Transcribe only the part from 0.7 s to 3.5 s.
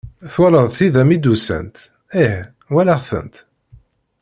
tida mi d-usant? Ih walaɣ-tent.